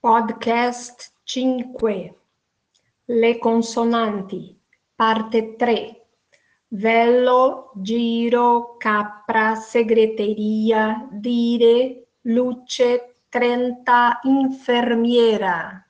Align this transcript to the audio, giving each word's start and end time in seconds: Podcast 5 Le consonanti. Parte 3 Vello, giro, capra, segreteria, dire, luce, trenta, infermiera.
Podcast 0.00 1.12
5 1.24 2.14
Le 3.06 3.38
consonanti. 3.38 4.56
Parte 4.94 5.56
3 5.56 6.06
Vello, 6.68 7.72
giro, 7.74 8.76
capra, 8.76 9.56
segreteria, 9.56 11.08
dire, 11.10 12.10
luce, 12.20 13.16
trenta, 13.28 14.20
infermiera. 14.22 15.84